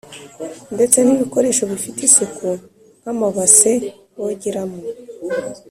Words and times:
ndetse 0.75 0.97
n’ibikoresho 1.01 1.63
bifite 1.71 1.99
isuku 2.07 2.47
nk’amabase 2.99 3.71
bogeramo 4.19 4.79